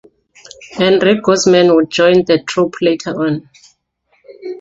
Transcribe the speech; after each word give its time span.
Enrique 0.79 1.21
Guzman 1.21 1.75
would 1.75 1.91
join 1.91 2.25
The 2.25 2.41
Troupe, 2.41 2.73
later 2.81 3.11
on. 3.23 3.47